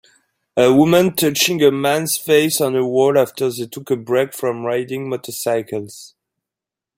A 0.57 0.73
woman 0.73 1.15
touching 1.15 1.61
a 1.61 1.69
man 1.69 2.01
s 2.05 2.17
face 2.17 2.59
on 2.59 2.75
a 2.75 2.83
wall 2.87 3.19
after 3.19 3.51
they 3.51 3.67
took 3.67 3.91
a 3.91 3.95
break 3.95 4.33
from 4.33 4.65
riding 4.65 5.07
motorcycles 5.07 6.15